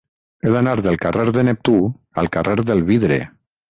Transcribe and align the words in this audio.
He 0.45 0.53
d'anar 0.55 0.73
del 0.85 0.97
carrer 1.03 1.27
de 1.37 1.45
Neptú 1.51 1.77
al 2.23 2.35
carrer 2.39 2.61
del 2.73 2.87
Vidre. 2.93 3.25